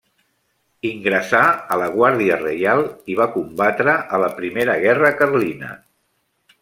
[0.91, 1.41] Ingressà
[1.75, 2.81] a la Guàrdia Reial
[3.13, 5.71] i va combatre a la primera guerra carlina.